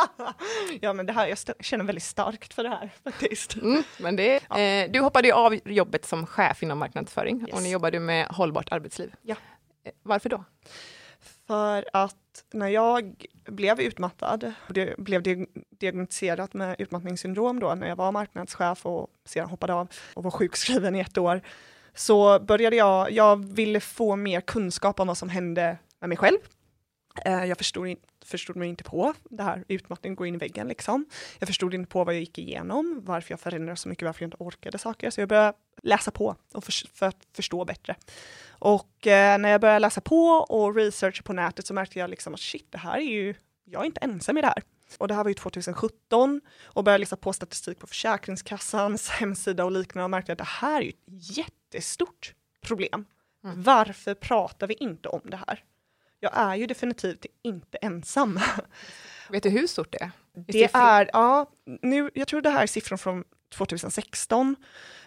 [0.80, 3.56] ja, men det här, jag känner väldigt starkt för det här faktiskt.
[3.56, 4.58] Mm, men det, ja.
[4.58, 7.52] eh, du hoppade ju av jobbet som chef inom marknadsföring yes.
[7.52, 9.14] och nu jobbar du med hållbart arbetsliv.
[9.22, 9.36] Ja.
[9.84, 10.44] Eh, varför då?
[11.46, 15.22] För att när jag blev utmattad, och det blev
[15.78, 20.96] diagnostiserat med utmattningssyndrom då när jag var marknadschef och sedan hoppade av och var sjukskriven
[20.96, 21.40] i ett år,
[21.94, 26.38] så började jag, jag ville få mer kunskap om vad som hände med mig själv.
[27.24, 31.06] Eh, jag förstod, förstod mig inte på det här utmattningen, gå in i väggen liksom.
[31.38, 34.26] Jag förstod inte på vad jag gick igenom, varför jag förändrades så mycket, varför jag
[34.26, 35.10] inte orkade saker.
[35.10, 37.96] Så jag började läsa på och för, för att förstå bättre.
[38.48, 42.34] Och eh, när jag började läsa på och researcha på nätet så märkte jag liksom
[42.34, 44.62] att shit, det här är ju, jag är inte ensam i det här.
[44.98, 49.72] Och det här var ju 2017 och började läsa på statistik på Försäkringskassans hemsida och
[49.72, 53.04] liknande och märkte att det här är ju ett jättestort problem.
[53.44, 53.62] Mm.
[53.62, 55.64] Varför pratar vi inte om det här?
[56.24, 58.40] Jag är ju definitivt inte ensam.
[59.30, 60.10] Vet du hur stort det är?
[60.34, 61.50] Det är, ja,
[61.82, 64.56] nu, jag tror det här är siffror från 2016,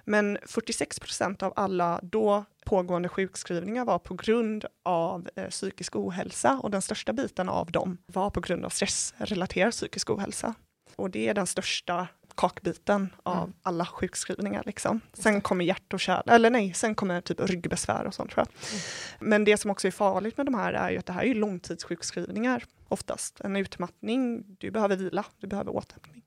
[0.05, 6.59] men 46 procent av alla då pågående sjukskrivningar var på grund av eh, psykisk ohälsa
[6.63, 10.53] och den största biten av dem var på grund av stressrelaterad psykisk ohälsa.
[10.95, 13.53] Och det är den största kakbiten av mm.
[13.63, 14.63] alla sjukskrivningar.
[14.65, 15.01] Liksom.
[15.13, 18.71] Sen kommer hjärt och kärl, eller nej, sen kommer typ ryggbesvär och sånt tror jag.
[18.71, 19.29] Mm.
[19.29, 21.35] Men det som också är farligt med de här är ju att det här är
[21.35, 23.41] långtidssjukskrivningar oftast.
[23.41, 26.23] En utmattning, du behöver vila, du behöver återhämtning.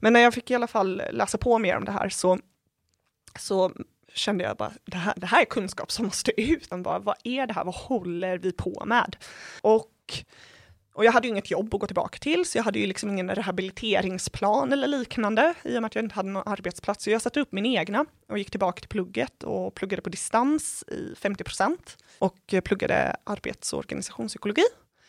[0.00, 2.38] Men när jag fick i alla fall läsa på mer om det här så,
[3.38, 3.72] så
[4.14, 6.70] kände jag bara, det här, det här är kunskap som måste ut.
[6.70, 9.16] Bara, vad är det här, vad håller vi på med?
[9.62, 9.90] Och
[10.92, 13.10] och jag hade ju inget jobb att gå tillbaka till, så jag hade ju liksom
[13.10, 17.04] ingen rehabiliteringsplan eller liknande, i och med att jag inte hade någon arbetsplats.
[17.04, 20.84] Så jag satte upp min egna och gick tillbaka till plugget och pluggade på distans
[20.88, 24.64] i 50 procent och pluggade arbets och organisationspsykologi.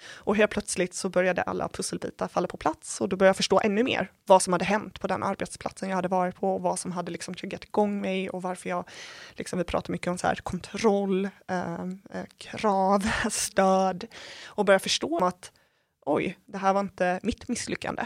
[0.07, 3.61] Och helt plötsligt så började alla pusselbitar falla på plats och då började jag förstå
[3.63, 6.79] ännu mer vad som hade hänt på den arbetsplatsen jag hade varit på och vad
[6.79, 8.89] som hade liksom triggat igång mig och varför jag,
[9.31, 14.07] liksom vi pratar mycket om så här kontroll, eh, eh krav, stöd
[14.45, 15.51] och började förstå att
[16.05, 18.05] oj, det här var inte mitt misslyckande.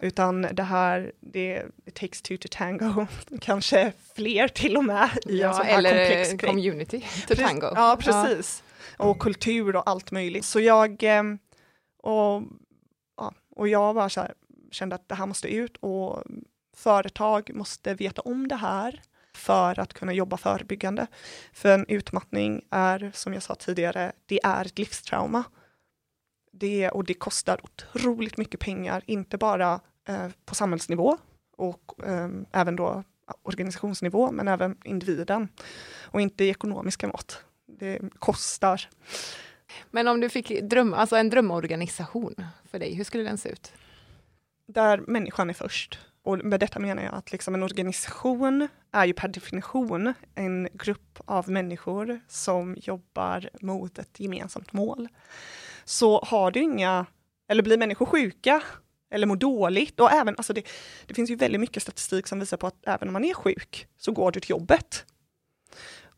[0.00, 3.06] Utan det här, det it takes two to tango,
[3.40, 6.50] kanske fler till och med i ja, en sån här eller komplex grej.
[6.50, 7.72] community to tango.
[7.74, 8.62] Ja, precis.
[8.98, 9.04] Ja.
[9.04, 10.44] Och kultur och allt möjligt.
[10.44, 11.38] Så jag, ehm,
[12.02, 12.42] och,
[13.16, 14.34] ja, och jag bara så här,
[14.70, 16.22] kände att det här måste ut och
[16.76, 19.02] företag måste veta om det här
[19.34, 21.06] för att kunna jobba förebyggande.
[21.52, 25.44] För en utmattning är, som jag sa tidigare, det är ett livstrauma
[26.58, 31.18] det, och det kostar otroligt mycket pengar, inte bara eh, på samhällsnivå
[31.56, 33.04] och eh, även då
[33.42, 35.48] organisationsnivå, men även individen.
[36.02, 37.44] Och inte i ekonomiska mått.
[37.66, 38.88] Det kostar.
[39.90, 42.34] Men om du fick drömma, alltså en drömorganisation
[42.70, 43.72] för dig, hur skulle den se ut?
[44.66, 45.98] Där människan är först.
[46.22, 51.20] Och med detta menar jag att liksom en organisation är ju per definition en grupp
[51.24, 55.08] av människor som jobbar mot ett gemensamt mål
[55.84, 57.06] så har du inga
[57.48, 58.62] Eller blir människor sjuka?
[59.10, 60.00] Eller mår dåligt?
[60.00, 60.66] Och även, alltså det,
[61.06, 63.86] det finns ju väldigt mycket statistik som visar på att även om man är sjuk
[63.98, 65.04] så går du till jobbet.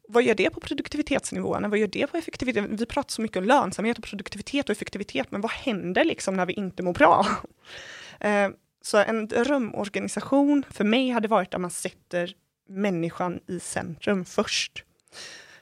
[0.09, 1.69] Vad gör det på produktivitetsnivåerna?
[1.69, 2.65] Vad gör det på effektivitet?
[2.69, 6.47] Vi pratar så mycket om lönsamhet och produktivitet och effektivitet, men vad händer liksom när
[6.47, 7.27] vi inte mår bra?
[8.21, 8.49] Eh,
[8.83, 12.35] så en drömorganisation för mig hade varit att man sätter
[12.69, 14.85] människan i centrum först.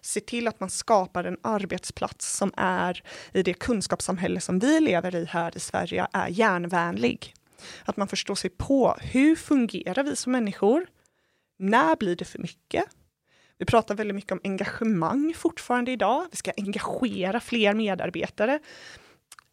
[0.04, 5.14] Se till att man skapar en arbetsplats som är i det kunskapssamhälle som vi lever
[5.14, 7.34] i här i Sverige är järnvänlig.
[7.84, 10.86] Att man förstår sig på hur fungerar vi som människor?
[11.58, 12.84] När blir det för mycket?
[13.58, 16.26] Vi pratar väldigt mycket om engagemang fortfarande idag.
[16.30, 18.58] Vi ska engagera fler medarbetare.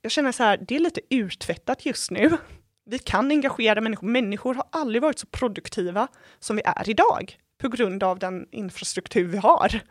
[0.02, 2.38] Jag känner så här, det är lite urtvättat just nu.
[2.86, 4.08] Vi kan engagera människor.
[4.08, 6.08] Människor har aldrig varit så produktiva
[6.40, 9.82] som vi är idag på grund av den infrastruktur vi har.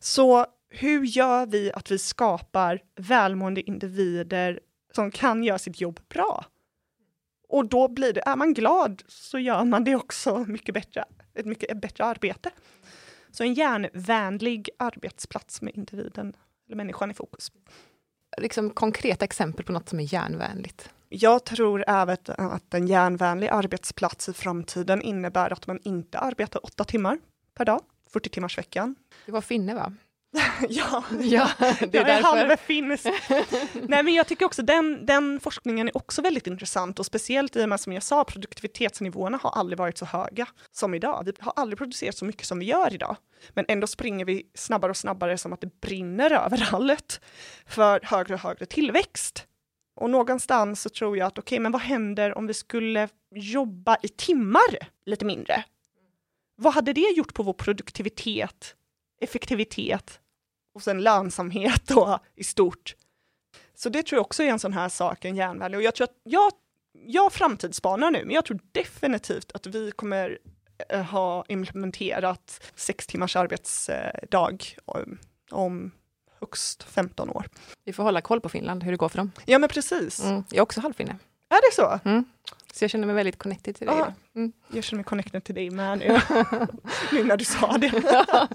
[0.00, 4.60] Så hur gör vi att vi skapar välmående individer
[4.94, 6.44] som kan göra sitt jobb bra?
[7.48, 11.46] Och då blir det, är man glad så gör man det också mycket bättre, ett
[11.46, 12.50] mycket bättre arbete.
[13.30, 17.52] Så en järnvänlig arbetsplats med individen, eller människan i fokus.
[18.38, 20.90] Liksom konkreta exempel på något som är järnvänligt?
[21.08, 26.84] Jag tror även att en järnvänlig arbetsplats i framtiden innebär att man inte arbetar åtta
[26.84, 27.18] timmar
[27.54, 27.80] per dag,
[28.12, 28.94] 40 timmars veckan.
[29.28, 29.92] Du var finne va?
[30.68, 33.06] ja, ja, det är jag är halvfinsk.
[33.88, 37.64] Nej men jag tycker också den, den forskningen är också väldigt intressant och speciellt i
[37.64, 41.22] och med som jag sa, produktivitetsnivåerna har aldrig varit så höga som idag.
[41.24, 43.16] Vi har aldrig producerat så mycket som vi gör idag.
[43.50, 47.20] Men ändå springer vi snabbare och snabbare som att det brinner överallt
[47.66, 49.46] för högre och högre tillväxt.
[50.00, 53.96] Och någonstans så tror jag att okej, okay, men vad händer om vi skulle jobba
[54.02, 55.64] i timmar lite mindre?
[56.56, 58.74] Vad hade det gjort på vår produktivitet,
[59.20, 60.20] effektivitet
[60.74, 62.94] och sen lönsamhet då i stort?
[63.74, 65.78] Så det tror jag också är en sån här sak, en järnvänlig.
[65.78, 66.52] Och jag tror att jag,
[66.92, 70.38] jag framtidsspanar nu, men jag tror definitivt att vi kommer
[70.88, 74.58] eh, ha implementerat sex timmars arbetsdag
[75.50, 75.90] om
[76.40, 77.46] högst 15 år.
[77.84, 79.32] Vi får hålla koll på Finland, hur det går för dem.
[79.46, 80.24] Ja, men precis.
[80.24, 80.44] Mm.
[80.50, 81.18] Jag är också halvfinne.
[81.48, 82.00] Är det så?
[82.08, 82.24] Mm.
[82.72, 84.04] Så jag känner mig väldigt connected till dig.
[84.34, 84.52] Mm.
[84.68, 86.06] Jag känner mig connected till dig med nu,
[87.12, 87.92] nu när du sa det.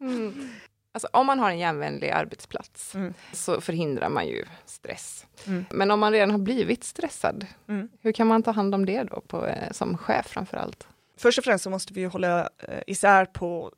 [0.00, 0.48] mm.
[0.92, 3.14] Alltså, om man har en järnvänlig arbetsplats mm.
[3.32, 5.26] så förhindrar man ju stress.
[5.46, 5.64] Mm.
[5.70, 7.88] Men om man redan har blivit stressad, mm.
[8.00, 10.86] hur kan man ta hand om det då på, eh, som chef framför allt?
[11.16, 13.72] Först och främst så måste vi hålla eh, isär på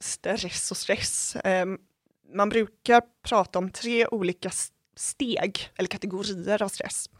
[0.00, 1.36] stress och stress.
[1.44, 1.78] Um,
[2.34, 4.50] man brukar prata om tre olika
[4.96, 7.10] steg eller kategorier av stress.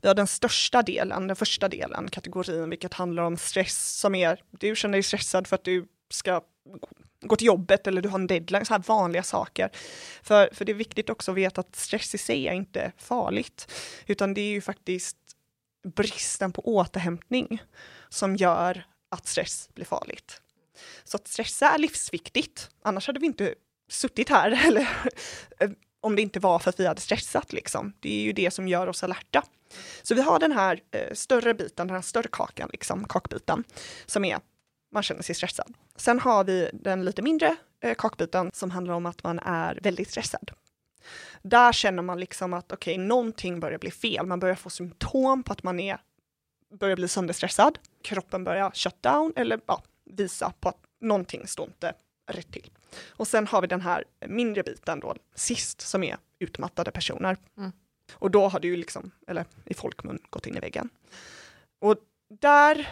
[0.00, 4.42] Vi har den största delen, den första delen, kategorin, vilket handlar om stress som är,
[4.50, 6.40] du känner dig stressad för att du ska
[7.20, 9.70] gå till jobbet eller du har en deadline, så här vanliga saker.
[10.22, 13.72] För, för det är viktigt också att veta att stress i sig är inte farligt,
[14.06, 15.16] utan det är ju faktiskt
[15.94, 17.62] bristen på återhämtning
[18.08, 20.42] som gör att stress blir farligt.
[21.04, 23.54] Så att stressa är livsviktigt, annars hade vi inte
[23.88, 24.88] suttit här, eller
[26.00, 27.92] om det inte var för att vi hade stressat liksom.
[28.00, 29.44] Det är ju det som gör oss alerta.
[30.02, 33.64] Så vi har den här eh, större biten, den här större kakan, liksom, kakbiten,
[34.06, 34.38] som är
[34.92, 35.74] man känner sig stressad.
[35.96, 40.10] Sen har vi den lite mindre eh, kakbiten som handlar om att man är väldigt
[40.10, 40.50] stressad.
[41.42, 44.26] Där känner man liksom att okej, okay, någonting börjar bli fel.
[44.26, 46.00] Man börjar få symptom på att man är,
[46.80, 47.78] börjar bli sönderstressad.
[48.02, 51.92] Kroppen börjar shut down eller ja, visa på att någonting står inte
[52.32, 52.70] rätt till.
[53.08, 57.36] Och sen har vi den här mindre biten då, sist, som är utmattade personer.
[57.58, 57.72] Mm.
[58.14, 60.88] Och då har du ju liksom, eller i folkmun, gått in i väggen.
[61.78, 61.96] Och
[62.40, 62.88] där,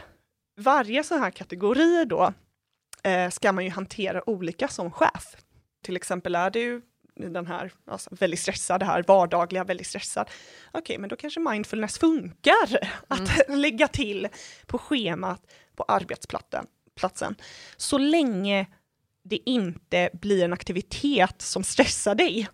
[0.57, 2.33] varje sån här kategori då,
[3.03, 5.37] eh, ska man ju hantera olika som chef.
[5.83, 6.83] Till exempel är du
[7.15, 10.31] den här alltså, väldigt stressad, det här vardagliga, väldigt stressad.
[10.69, 12.89] Okej, okay, men då kanske mindfulness funkar mm.
[13.09, 14.29] att lägga till
[14.67, 15.43] på schemat
[15.77, 16.67] på arbetsplatsen.
[16.95, 17.37] Platsen.
[17.77, 18.67] Så länge
[19.25, 22.49] det inte blir en aktivitet som stressar dig.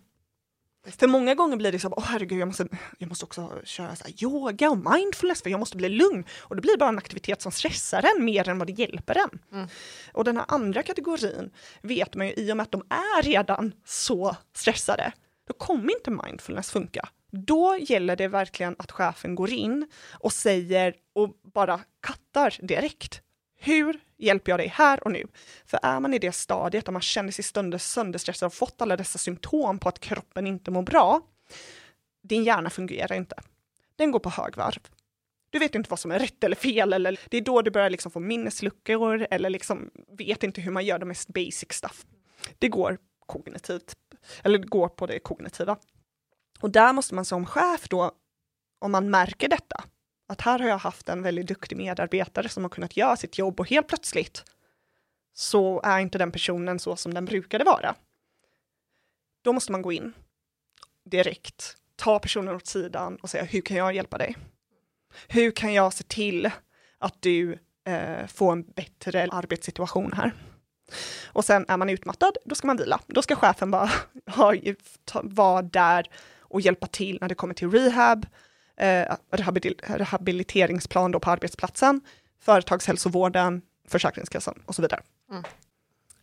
[0.87, 4.25] För många gånger blir det så, åh herregud, jag måste, jag måste också köra så
[4.25, 6.25] yoga och mindfulness för jag måste bli lugn.
[6.41, 9.39] Och det blir bara en aktivitet som stressar en mer än vad det hjälper en.
[9.53, 9.69] Mm.
[10.13, 11.51] Och den här andra kategorin
[11.83, 15.13] vet man ju i och med att de är redan så stressade,
[15.47, 17.09] då kommer inte mindfulness funka.
[17.31, 23.21] Då gäller det verkligen att chefen går in och säger och bara kattar direkt.
[23.65, 25.27] Hur hjälper jag dig här och nu?
[25.67, 27.45] För är man i det stadiet där man känner sig
[27.79, 31.21] sönderstressad och fått alla dessa symptom på att kroppen inte mår bra,
[32.23, 33.37] din hjärna fungerar inte.
[33.97, 34.79] Den går på högvarv.
[35.51, 37.91] Du vet inte vad som är rätt eller fel, eller det är då du börjar
[37.91, 42.07] liksom få minnesluckor eller liksom vet inte hur man gör det mest basic stuff.
[42.59, 43.95] Det går kognitivt,
[44.43, 45.77] eller det går på det kognitiva.
[46.61, 48.13] Och där måste man som chef då
[48.79, 49.85] om man märker detta,
[50.27, 53.61] att här har jag haft en väldigt duktig medarbetare som har kunnat göra sitt jobb
[53.61, 54.45] och helt plötsligt
[55.35, 57.95] så är inte den personen så som den brukade vara.
[59.43, 60.13] Då måste man gå in
[61.05, 64.37] direkt, ta personen åt sidan och säga hur kan jag hjälpa dig?
[65.29, 66.51] Hur kan jag se till
[66.99, 70.33] att du eh, får en bättre arbetssituation här?
[71.27, 73.01] Och sen är man utmattad, då ska man vila.
[73.07, 73.91] Då ska chefen bara
[75.23, 78.27] vara där och hjälpa till när det kommer till rehab,
[78.77, 82.01] eh, rehabiliteringsplan då på arbetsplatsen,
[82.41, 85.03] företagshälsovården, Försäkringskassan och så vidare.
[85.31, 85.43] Mm.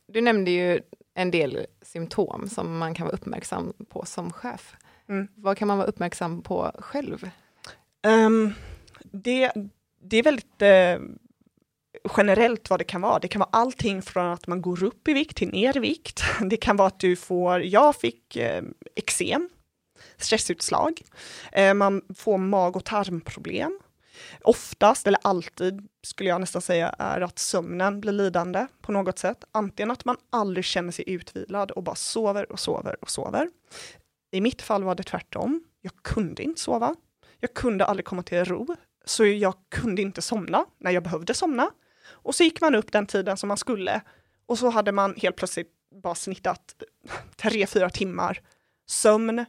[0.08, 0.82] Du nämnde ju
[1.14, 4.76] en del symptom som man kan vara uppmärksam på som chef.
[5.10, 5.28] Mm.
[5.36, 7.30] Vad kan man vara uppmärksam på själv?
[8.08, 8.54] Um,
[9.02, 9.52] det,
[10.02, 11.00] det är väldigt eh,
[12.18, 13.20] generellt vad det kan vara.
[13.20, 16.24] Det kan vara allting från att man går upp i vikt till ner i vikt.
[16.50, 18.64] Det kan vara att du får, jag fick eh,
[18.96, 19.50] eksem,
[20.24, 21.02] stressutslag.
[21.52, 23.80] Eh, man får mag och tarmproblem.
[24.44, 29.44] Oftast, eller alltid, skulle jag nästan säga, är att sömnen blir lidande på något sätt.
[29.52, 33.50] Antingen att man aldrig känner sig utvilad och bara sover och sover och sover.
[34.32, 35.64] I mitt fall var det tvärtom.
[35.82, 36.96] Jag kunde inte sova.
[37.40, 41.72] Jag kunde aldrig komma till ro, så jag kunde inte somna när jag behövde somna.
[42.08, 44.02] Och så gick man upp den tiden som man skulle
[44.46, 45.68] och så hade man helt plötsligt
[46.04, 46.74] bara snittat
[47.36, 48.42] tre, fyra timmar
[48.90, 49.46] sömn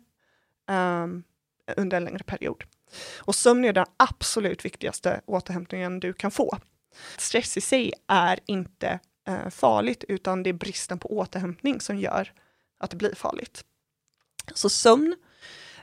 [0.73, 1.25] um,
[1.77, 2.65] under en längre period.
[3.19, 6.59] Och sömn är den absolut viktigaste återhämtningen du kan få.
[7.19, 12.33] Stress i sig är inte uh, farligt, utan det är bristen på återhämtning som gör
[12.79, 13.65] att det blir farligt.
[14.55, 15.17] Så sömn.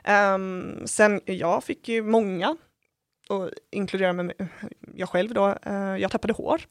[0.08, 2.56] Um, sen, jag fick ju många,
[3.28, 4.34] och inkluderar mig,
[4.94, 6.66] jag själv då, uh, jag tappade hår.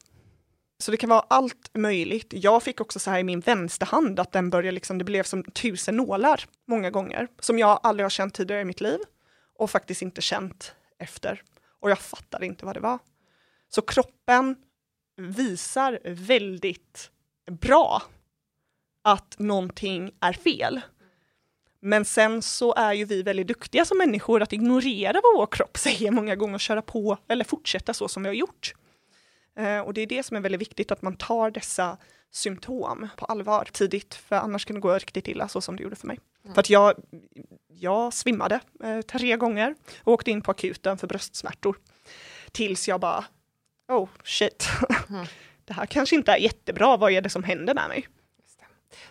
[0.80, 2.26] Så det kan vara allt möjligt.
[2.30, 5.44] Jag fick också så här i min vänsterhand att den började liksom, det blev som
[5.44, 8.98] tusen nålar många gånger, som jag aldrig har känt tidigare i mitt liv
[9.58, 11.42] och faktiskt inte känt efter.
[11.80, 12.98] Och jag fattade inte vad det var.
[13.68, 14.56] Så kroppen
[15.16, 17.10] visar väldigt
[17.50, 18.02] bra
[19.04, 20.80] att någonting är fel.
[21.82, 25.78] Men sen så är ju vi väldigt duktiga som människor att ignorera vad vår kropp
[25.78, 28.74] säger många gånger och köra på eller fortsätta så som vi har gjort.
[29.56, 31.96] Eh, och det är det som är väldigt viktigt, att man tar dessa
[32.30, 35.96] symptom på allvar tidigt, för annars kan det gå riktigt illa så som det gjorde
[35.96, 36.18] för mig.
[36.44, 36.54] Mm.
[36.54, 36.94] För att jag,
[37.68, 41.76] jag svimmade eh, tre gånger och åkte in på akuten för bröstsmärtor.
[42.52, 43.24] Tills jag bara,
[43.88, 44.68] oh shit,
[45.08, 45.26] mm.
[45.64, 48.08] det här kanske inte är jättebra, vad är det som händer med mig?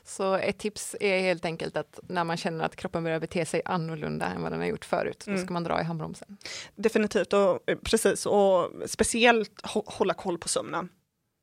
[0.04, 3.62] Så ett tips är helt enkelt att när man känner att kroppen börjar bete sig
[3.66, 5.40] annorlunda än vad den har gjort förut, mm.
[5.40, 6.38] då ska man dra i handbromsen.
[6.76, 8.26] Definitivt, och, eh, precis.
[8.26, 10.90] Och speciellt hålla koll på sömnen.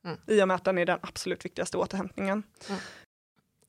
[0.05, 0.19] Mm.
[0.27, 2.43] I och med att den är den absolut viktigaste återhämtningen.
[2.69, 2.81] Mm.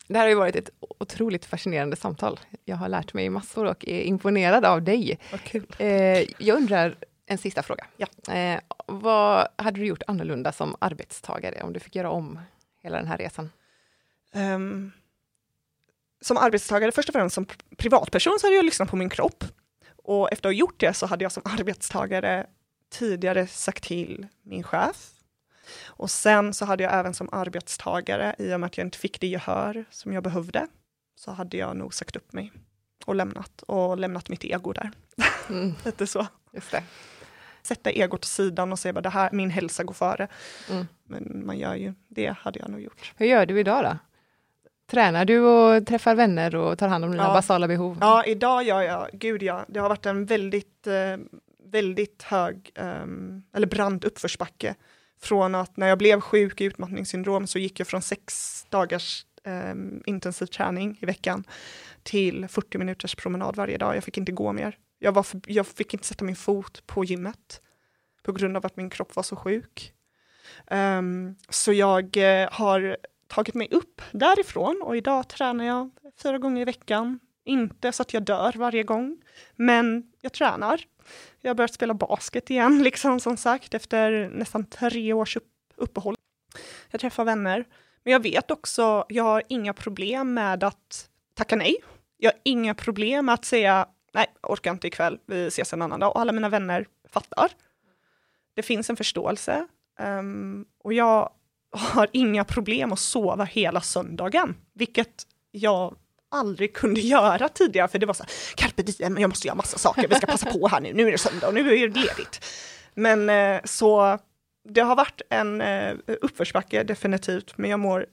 [0.07, 2.39] Det här har ju varit ett otroligt fascinerande samtal.
[2.65, 5.19] Jag har lärt mig massor och är imponerad av dig.
[5.77, 5.87] Eh,
[6.37, 7.85] jag undrar, en sista fråga.
[7.97, 8.33] Ja.
[8.33, 12.39] Eh, vad hade du gjort annorlunda som arbetstagare om du fick göra om
[12.83, 13.49] hela den här resan?
[14.33, 14.91] Um,
[16.21, 17.45] som arbetstagare, först och främst som
[17.77, 19.43] privatperson, så hade jag lyssnat på min kropp.
[20.03, 22.47] Och efter att ha gjort det så hade jag som arbetstagare
[22.89, 25.09] tidigare sagt till min chef.
[25.85, 29.21] Och sen så hade jag även som arbetstagare, i och med att jag inte fick
[29.21, 30.67] det gehör som jag behövde,
[31.15, 32.51] så hade jag nog sagt upp mig
[33.05, 34.91] och lämnat, och lämnat mitt ego där.
[35.49, 35.73] Mm.
[35.85, 36.27] Lite så.
[36.51, 36.83] Just det.
[37.61, 40.27] Sätta egot åt sidan och säga att det här, min hälsa går före.
[40.69, 40.87] Mm.
[41.03, 43.13] Men man gör ju, det hade jag nog gjort.
[43.15, 43.97] Hur gör du idag då?
[44.91, 47.33] Tränar du och träffar vänner och tar hand om dina ja.
[47.33, 47.97] basala behov?
[48.01, 49.65] Ja, idag gör jag, gud ja.
[49.67, 51.17] Det har varit en väldigt, eh,
[51.63, 54.75] väldigt hög, um, eller brant uppförsbacke.
[55.21, 60.03] Från att när jag blev sjuk i utmattningssyndrom så gick jag från sex dagars um,
[60.05, 61.43] intensiv träning i veckan
[62.03, 63.95] till 40 minuters promenad varje dag.
[63.95, 64.77] Jag fick inte gå mer.
[64.99, 67.61] Jag, var för, jag fick inte sätta min fot på gymmet
[68.23, 69.93] på grund av att min kropp var så sjuk.
[70.71, 72.97] Um, så jag uh, har
[73.27, 75.89] tagit mig upp därifrån och idag tränar jag
[76.23, 77.19] fyra gånger i veckan.
[77.43, 79.21] Inte så att jag dör varje gång,
[79.55, 80.81] men jag tränar.
[81.41, 85.37] Jag har börjat spela basket igen, liksom som sagt, efter nästan tre års
[85.75, 86.15] uppehåll.
[86.91, 87.65] Jag träffar vänner,
[88.03, 91.75] men jag vet också, jag har inga problem med att tacka nej.
[92.17, 95.99] Jag har inga problem med att säga nej, orkar inte ikväll, vi ses en annan
[95.99, 96.11] dag.
[96.11, 97.51] Och alla mina vänner fattar.
[98.53, 99.67] Det finns en förståelse.
[99.99, 101.31] Um, och jag
[101.71, 105.95] har inga problem att sova hela söndagen, vilket jag
[106.31, 109.77] aldrig kunde göra tidigare, för det var så här, carpe diem, jag måste göra massa
[109.77, 111.99] saker, vi ska passa på här nu, nu är det söndag och nu är det
[111.99, 112.45] ledigt.
[112.93, 114.19] Men eh, så
[114.69, 118.05] det har varit en eh, uppförsbacke definitivt, men jag mår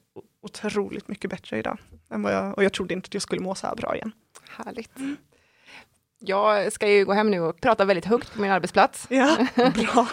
[0.42, 1.78] otroligt mycket bättre idag.
[2.10, 4.12] Än vad jag, och jag trodde inte att jag skulle må så här bra igen.
[4.48, 4.98] Härligt.
[4.98, 5.16] Mm.
[6.26, 9.06] Jag ska ju gå hem nu och prata väldigt högt på min arbetsplats.
[9.10, 10.08] Ja, bra.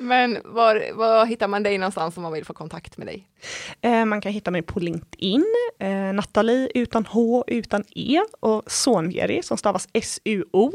[0.00, 3.28] Men var, var hittar man dig någonstans om man vill få kontakt med dig?
[3.80, 5.44] Eh, man kan hitta mig på LinkedIn,
[5.78, 10.72] eh, Nathalie utan H utan E och Sonjeri som stavas S-U-O.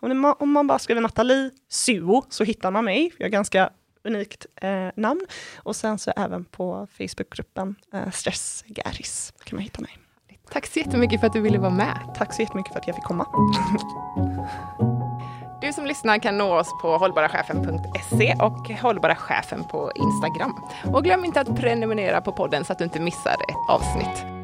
[0.00, 3.12] Om, man, om man bara skriver Nathalie Suo så hittar man mig.
[3.18, 3.70] Jag har ganska
[4.04, 5.26] unikt eh, namn.
[5.56, 9.98] Och sen så även på Facebookgruppen eh, Stress Garis kan man hitta mig.
[10.52, 12.14] Tack så jättemycket för att du ville vara med.
[12.14, 13.26] Tack så jättemycket för att jag fick komma.
[15.60, 20.56] Du som lyssnar kan nå oss på hållbarachefen.se och hållbarachefen på Instagram.
[20.92, 24.43] Och glöm inte att prenumerera på podden så att du inte missar ett avsnitt.